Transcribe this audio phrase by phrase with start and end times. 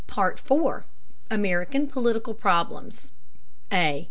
[0.07, 0.83] PART IV
[1.29, 3.11] AMERICAN POLITICAL PROBLEMS
[3.71, 3.99] A.